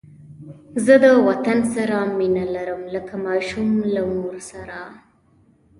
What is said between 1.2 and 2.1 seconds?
وطن سره